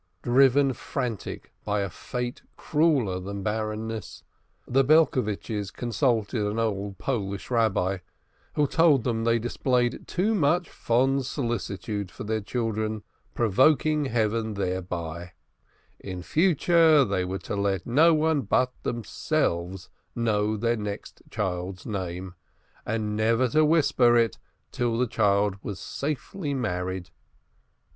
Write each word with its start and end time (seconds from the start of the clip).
Driven 0.23 0.73
frantic 0.73 1.51
by 1.63 1.81
a 1.81 1.89
fate 1.91 2.41
crueller 2.57 3.19
than 3.19 3.43
barrenness, 3.43 4.23
the 4.67 4.83
Belcovitches 4.83 5.69
consulted 5.69 6.43
an 6.49 6.57
old 6.57 6.97
Polish 6.97 7.51
Rabbi, 7.51 7.99
who 8.55 8.65
told 8.65 9.03
them 9.03 9.23
they 9.25 9.37
displayed 9.37 10.07
too 10.07 10.33
much 10.33 10.67
fond 10.71 11.27
solicitude 11.27 12.09
for 12.09 12.23
their 12.23 12.41
children, 12.41 13.03
provoking 13.35 14.05
Heaven 14.05 14.55
thereby; 14.55 15.33
in 15.99 16.23
future, 16.23 17.05
they 17.05 17.23
were 17.23 17.37
to 17.37 17.55
let 17.55 17.85
no 17.85 18.11
one 18.11 18.41
but 18.41 18.73
themselves 18.81 19.91
know 20.15 20.57
their 20.57 20.77
next 20.77 21.21
child's 21.29 21.85
name, 21.85 22.33
and 22.87 23.15
never 23.15 23.47
to 23.49 23.63
whisper 23.63 24.17
it 24.17 24.39
till 24.71 24.97
the 24.97 25.05
child 25.05 25.57
was 25.61 25.79
safely 25.79 26.55
married. 26.55 27.11